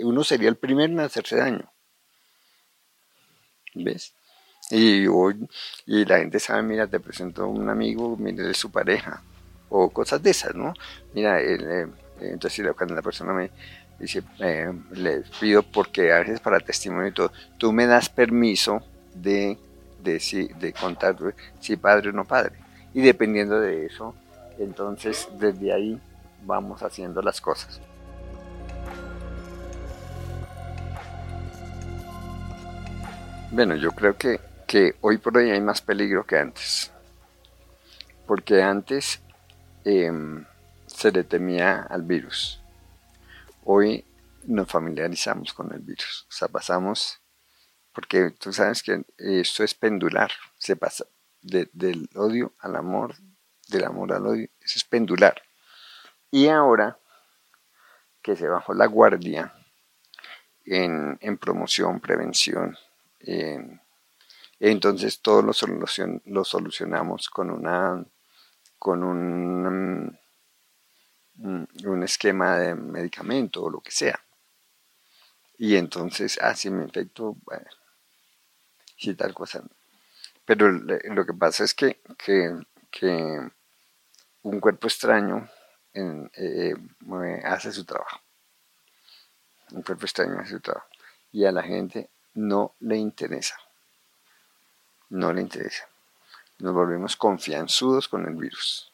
[0.00, 1.72] uno sería el primero en hacerse daño.
[3.74, 4.12] ¿Ves?
[4.70, 5.06] Y,
[5.86, 9.22] y la gente sabe, mira, te presento a un amigo, mire, su pareja,
[9.70, 10.74] o cosas de esas, ¿no?
[11.14, 11.86] Mira, eh,
[12.20, 13.50] entonces cuando la persona me
[13.98, 18.82] dice, eh, le pido porque haces para testimonio y todo, tú me das permiso
[19.14, 19.58] de,
[20.02, 21.16] de, de contar
[21.60, 22.52] si padre o no padre.
[22.94, 24.14] Y dependiendo de eso,
[24.58, 26.00] entonces desde ahí
[26.44, 27.80] vamos haciendo las cosas.
[33.50, 36.92] Bueno, yo creo que, que hoy por hoy hay más peligro que antes.
[38.26, 39.22] Porque antes
[39.84, 40.44] em,
[40.86, 42.60] se le temía al virus.
[43.64, 44.04] Hoy
[44.44, 46.26] nos familiarizamos con el virus.
[46.28, 47.20] O sea, pasamos,
[47.92, 50.30] porque tú sabes que esto es pendular.
[50.58, 51.04] Se pasa
[51.40, 53.14] del odio al amor,
[53.68, 54.48] del amor al odio.
[54.60, 55.40] Eso es pendular.
[56.30, 56.98] Y ahora
[58.22, 59.54] que se bajó la guardia
[60.64, 62.76] en, promoción, prevención,
[64.60, 65.52] entonces todo lo,
[66.24, 68.04] lo solucionamos con una
[68.78, 70.18] con un,
[71.34, 74.20] mm, un esquema de medicamento o lo que sea.
[75.58, 77.66] Y entonces, ah, si me infecto, bueno,
[79.16, 79.62] tal cosa.
[80.44, 82.54] Pero lo que pasa es que, que,
[82.90, 83.50] que
[84.42, 85.48] un cuerpo extraño
[85.92, 86.74] eh,
[87.44, 88.20] hace su trabajo.
[89.72, 90.88] Un cuerpo extraño hace su trabajo.
[91.32, 93.56] Y a la gente no le interesa.
[95.10, 95.88] No le interesa.
[96.58, 98.92] Nos volvemos confianzudos con el virus.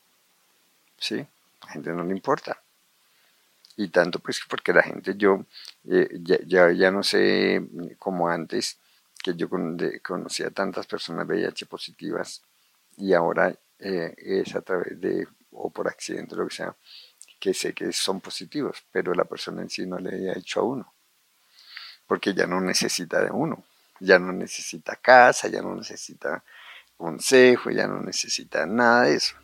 [0.99, 1.19] ¿Sí?
[1.61, 2.61] A la gente no le importa.
[3.77, 5.45] Y tanto pues porque la gente, yo
[5.89, 6.09] eh,
[6.47, 7.61] ya, ya, no sé
[7.99, 8.79] como antes,
[9.23, 9.49] que yo
[10.03, 12.43] conocía tantas personas VIH positivas
[12.97, 16.75] y ahora eh, es a través de o por accidente, lo que sea,
[17.39, 20.65] que sé que son positivos, pero la persona en sí no le ha hecho a
[20.65, 20.93] uno,
[22.07, 23.65] porque ya no necesita de uno,
[24.01, 26.43] ya no necesita casa, ya no necesita
[26.97, 29.37] consejo, ya no necesita nada de eso.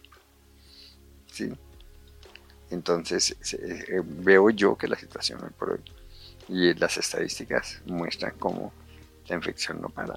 [1.26, 1.52] ¿Sí?
[2.70, 5.80] Entonces eh, veo yo que la situación hoy por hoy
[6.48, 8.72] y las estadísticas muestran cómo
[9.28, 10.16] la infección no para.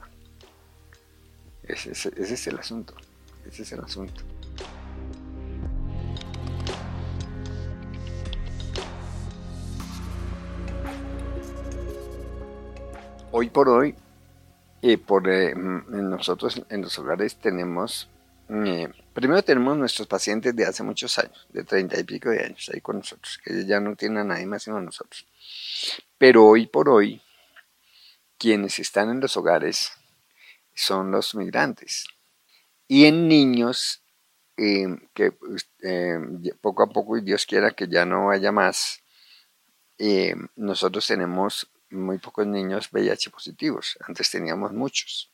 [1.64, 2.95] ese es el asunto.
[3.45, 4.24] Ese es el asunto.
[13.36, 13.95] hoy por hoy,
[14.86, 18.09] eh, por, eh, nosotros en los hogares tenemos,
[18.49, 22.69] eh, primero tenemos nuestros pacientes de hace muchos años, de treinta y pico de años
[22.73, 25.25] ahí con nosotros, que ya no tienen a nadie más sino nosotros.
[26.17, 27.21] Pero hoy por hoy,
[28.38, 29.93] quienes están en los hogares
[30.73, 32.05] son los migrantes.
[32.89, 34.03] Y en niños,
[34.57, 35.31] que
[36.59, 39.01] poco a poco, y Dios quiera que ya no haya más,
[40.57, 43.98] nosotros tenemos muy pocos niños VIH positivos.
[44.08, 45.32] Antes teníamos muchos.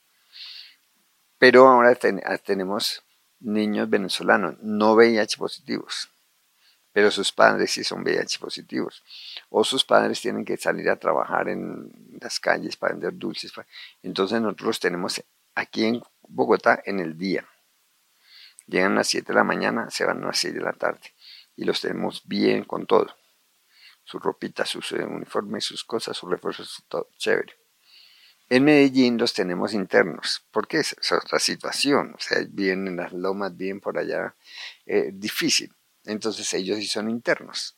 [1.37, 1.95] Pero ahora
[2.43, 3.03] tenemos
[3.39, 6.09] niños venezolanos no VIH positivos
[6.91, 9.03] pero sus padres sí son VIH positivos.
[9.49, 13.53] O sus padres tienen que salir a trabajar en las calles para vender dulces.
[14.03, 15.23] Entonces nosotros los tenemos
[15.55, 17.47] aquí en Bogotá en el día.
[18.67, 21.13] Llegan a las 7 de la mañana, se van a las 6 de la tarde.
[21.55, 23.15] Y los tenemos bien con todo.
[24.09, 27.53] Su ropita, sus eh, uniformes, sus cosas, sus refuerzos, todo chévere.
[28.49, 32.15] En Medellín los tenemos internos, porque es, otra situación.
[32.17, 34.33] O sea, bien en las lomas, bien por allá,
[34.87, 35.71] eh, difícil.
[36.05, 37.75] Entonces ellos sí son internos.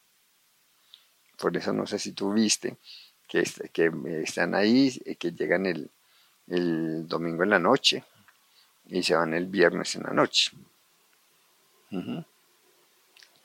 [1.37, 2.77] Por eso no sé si tú viste
[3.27, 3.91] que, que
[4.23, 5.89] están ahí, eh, que llegan el,
[6.47, 8.05] domingo en la noche
[8.85, 10.51] y se van el viernes en la noche.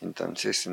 [0.01, 0.69] Entonces,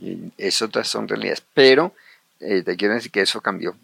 [0.00, 1.42] mm, eso son realidades.
[1.54, 1.94] Pero
[2.40, 3.76] eh, te quiero decir que eso cambió.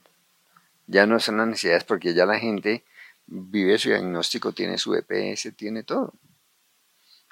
[0.86, 2.84] Ya no son las necesidades porque ya la gente
[3.26, 6.12] vive su diagnóstico, tiene su EPS, tiene todo.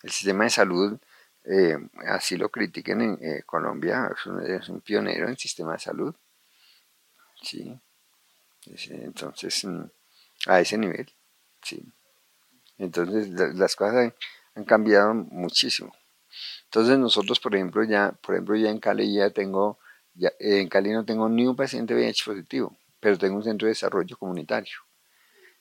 [0.02, 0.98] El sistema de salud
[1.44, 1.76] eh,
[2.06, 4.10] así lo critiquen en eh, Colombia,
[4.46, 6.14] es un, pionero en sistema de salud.
[7.42, 7.78] Sí.
[8.88, 9.84] Entonces, mm,
[10.46, 11.12] a ese nivel,
[11.62, 11.84] sí.
[12.78, 14.14] Entonces, las cosas
[14.54, 15.94] han, cambiado muchísimo.
[16.74, 19.78] Entonces, nosotros, por ejemplo, ya, por ejemplo, ya en Cali ya tengo,
[20.12, 23.74] ya, en Cali no tengo ni un paciente VIH positivo, pero tengo un centro de
[23.74, 24.78] desarrollo comunitario.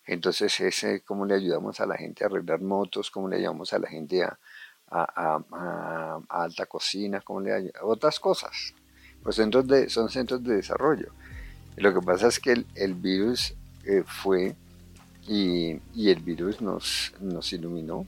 [0.07, 3.77] Entonces, ese, cómo le ayudamos a la gente a arreglar motos, cómo le ayudamos a
[3.77, 4.39] la gente a,
[4.89, 8.73] a, alta cocina, como le otras cosas.
[9.21, 11.11] Pues centros de, son centros de desarrollo.
[11.75, 13.53] lo que pasa es que el, virus
[13.85, 14.55] eh, fue
[15.27, 18.07] y, el virus nos, nos iluminó,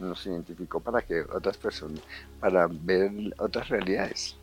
[0.00, 2.00] nos identificó para que otras personas,
[2.40, 4.36] para ver otras realidades.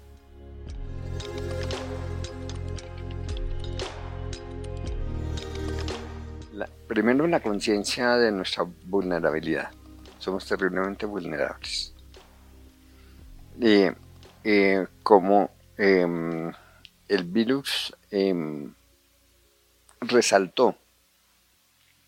[6.87, 9.69] primero la conciencia de nuestra vulnerabilidad
[10.19, 11.93] somos terriblemente vulnerables.
[13.59, 13.87] Y
[15.03, 16.51] como em,
[17.07, 18.73] el virus em,
[20.01, 20.75] resaltó,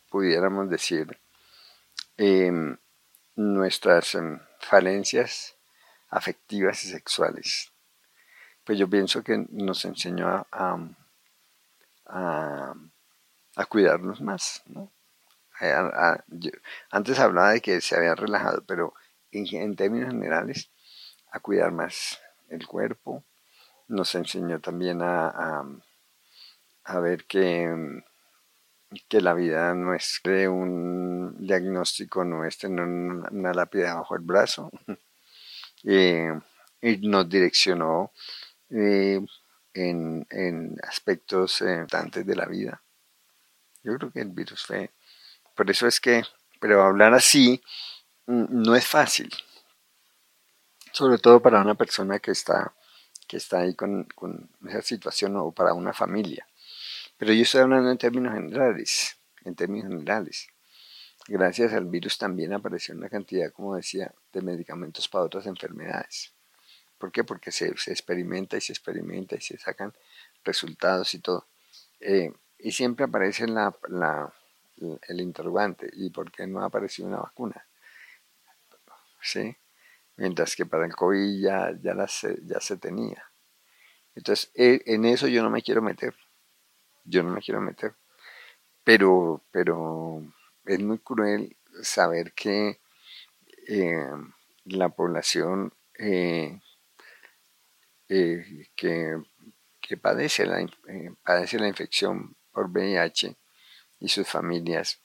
[0.10, 1.18] pudiéramos decir,
[2.18, 2.78] em,
[3.40, 4.18] nuestras
[4.60, 5.56] falencias
[6.10, 7.72] afectivas y sexuales.
[8.64, 10.46] Pues yo pienso que nos enseñó a,
[12.06, 12.74] a,
[13.56, 14.92] a cuidarnos más, ¿no?
[16.90, 18.94] antes hablaba de que se había relajado, pero
[19.32, 20.72] en, términos generales,
[21.32, 22.20] a cuidar más
[22.50, 23.26] el cuerpo.
[23.88, 25.64] Nos enseñó también a,
[26.84, 28.02] a, ver que,
[29.08, 34.22] que la vida no es de un diagnóstico, no es tener una, lápida bajo el
[34.22, 34.72] brazo.
[35.86, 36.38] Eh,
[36.82, 38.12] y nos direccionó
[38.70, 39.26] eh,
[39.74, 42.82] en, en, aspectos importantes de la vida.
[43.82, 44.92] Yo creo que el virus fue
[45.60, 46.24] por eso es que,
[46.62, 47.62] pero hablar así
[48.28, 49.30] mm, no es fácil.
[50.94, 52.74] Sobre todo para una persona que está,
[53.28, 54.08] que está ahí con,
[54.70, 56.48] esa situación o para una familia.
[57.20, 60.48] Pero yo estoy hablando en términos generales, en términos generales.
[61.28, 66.34] Gracias al virus también apareció una cantidad, como decía, de medicamentos para otras enfermedades.
[66.98, 67.26] ¿Por qué?
[67.26, 69.94] Porque se, experimenta y se experimenta y se sacan
[70.46, 71.46] resultados y todo.
[72.00, 73.76] Eh, y siempre aparece la,
[75.10, 77.68] el interrogante, ¿y por qué no ha aparecido una vacuna?
[79.22, 79.58] ¿Sí?
[80.16, 83.30] Mientras que para el COVID ya, se, ya se tenía.
[84.16, 86.16] Entonces, e, en eso yo no me quiero meter.
[87.04, 87.96] Yo no me quiero meter.
[88.84, 90.24] Pero, pero
[90.66, 92.80] es muy cruel saber que
[93.68, 94.12] eh,
[94.66, 96.60] la población eh,
[98.08, 99.22] eh, que,
[99.80, 100.66] que padece, la,
[101.24, 103.36] padece la infección por VIH
[104.00, 105.02] y sus familias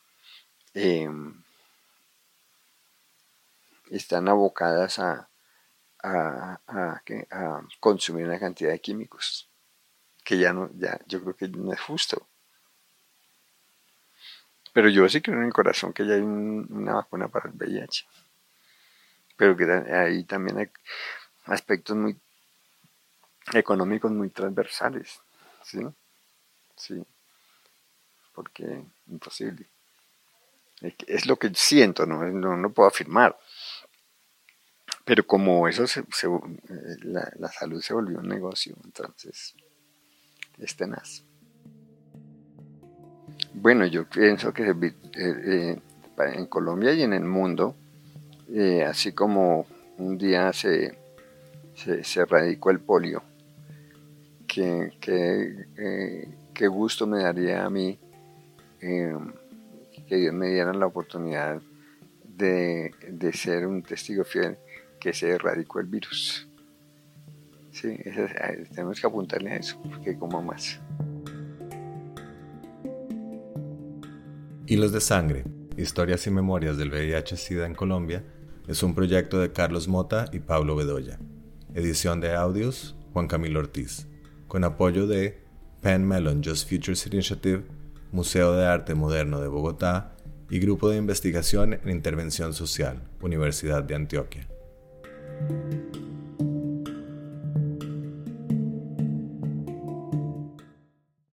[3.90, 5.30] están abocadas a,
[6.02, 6.60] a,
[7.80, 9.50] consumir una cantidad de químicos
[10.24, 12.28] que ya no, ya, yo creo que no es justo.
[14.72, 18.06] Pero yo sí creo en el corazón que ya hay una vacuna para el VIH.
[19.36, 20.70] Pero que ahí también hay
[21.44, 22.18] aspectos muy
[23.52, 25.20] económicos muy transversales.
[25.62, 25.80] ¿Sí?
[26.76, 27.06] Sí
[28.34, 29.66] porque imposible.
[31.06, 33.38] Es lo que siento, no, no, puedo afirmar.
[35.04, 39.54] Pero como eso, se, eh, la, salud se volvió un negocio, entonces
[40.58, 41.24] es tenaz.
[43.54, 45.80] Bueno, yo pienso que eh, eh,
[46.18, 47.74] en Colombia y en el mundo,
[48.86, 49.66] así como
[49.98, 50.98] un día se,
[51.74, 53.22] se, erradicó el polio,
[54.46, 54.92] qué
[55.76, 57.98] eh, gusto me daría a mí
[58.80, 59.16] eh,
[60.06, 61.60] que Dios me diera la oportunidad
[62.24, 62.92] de,
[63.32, 64.56] ser un testigo fiel
[65.00, 66.46] que se erradicó el virus.
[67.74, 67.98] Sí,
[68.72, 70.80] tenemos que apuntarle a eso, porque como más.
[74.66, 75.42] Hilos de Sangre,
[75.76, 78.22] Historias y Memorias del VIH-Sida en Colombia,
[78.68, 81.18] es un proyecto de Carlos Mota y Pablo Bedoya.
[81.74, 84.06] Edición de audios, Juan Camilo Ortiz.
[84.46, 85.42] Con apoyo de
[85.80, 87.64] Penn Mellon Just Futures Initiative,
[88.12, 90.14] Museo de Arte Moderno de Bogotá
[90.48, 94.46] y Grupo de Investigación en Intervención Social, Universidad de Antioquia.